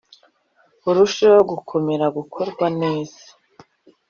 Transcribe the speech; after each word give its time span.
burusheho 0.83 1.39
gukomera 1.51 2.05
gukorwa 2.17 2.65
neza 2.81 3.23